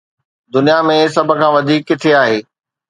[0.53, 2.37] دنيا ۾ سڀ کان وڌيڪ ڪٿي آهي؟